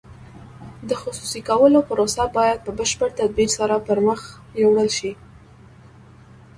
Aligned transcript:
د 0.89 0.91
خصوصي 1.01 1.41
کولو 1.49 1.79
پروسه 1.89 2.23
باید 2.37 2.59
په 2.65 2.71
بشپړ 2.79 3.09
تدبیر 3.19 3.49
سره 3.57 3.83
پرمخ 3.87 4.21
یوړل 4.63 4.89
شي. 4.97 5.11